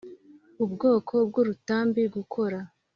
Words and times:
ubwoko 0.63 1.13
bw 1.27 1.35
urutambi 1.41 2.01
gukora 2.15 2.59